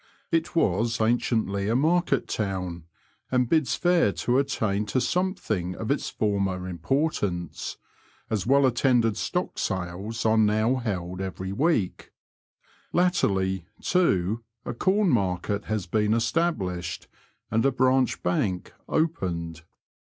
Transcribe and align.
It 0.31 0.55
was 0.55 0.99
anciently 0.99 1.67
a 1.67 1.75
market 1.75 2.27
town, 2.27 2.85
and 3.31 3.47
bids 3.47 3.75
fair 3.75 4.11
to 4.13 4.39
attain 4.39 4.87
to 4.87 4.99
something 4.99 5.75
of 5.75 5.91
its 5.91 6.09
former 6.09 6.67
importance, 6.67 7.77
as 8.27 8.47
well 8.47 8.65
attended 8.65 9.15
stock 9.15 9.59
sales 9.59 10.25
are 10.25 10.39
now 10.39 10.77
held 10.77 11.21
every 11.21 11.51
week; 11.51 12.09
latterly, 12.91 13.67
too, 13.79 14.43
a 14.65 14.73
com 14.73 15.07
market 15.07 15.65
has 15.65 15.85
been 15.85 16.15
established, 16.15 17.07
and 17.51 17.63
a 17.63 17.71
branch 17.71 18.23
bank 18.23 18.73
opened. 18.89 19.61